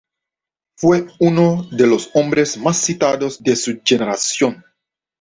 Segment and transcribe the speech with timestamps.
[0.79, 4.65] Fue uno de los hombres más citados de su generación.